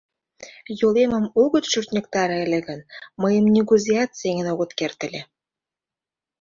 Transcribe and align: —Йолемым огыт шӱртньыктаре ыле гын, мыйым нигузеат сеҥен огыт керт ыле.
—Йолемым 0.79 1.25
огыт 1.43 1.65
шӱртньыктаре 1.71 2.37
ыле 2.45 2.59
гын, 2.67 2.79
мыйым 3.21 3.45
нигузеат 3.53 4.11
сеҥен 4.19 4.47
огыт 4.53 4.71
керт 4.79 4.99
ыле. 5.07 5.21